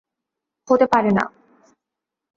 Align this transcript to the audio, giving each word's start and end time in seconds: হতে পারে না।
হতে 0.67 0.85
পারে 0.87 1.11
না। 1.11 1.23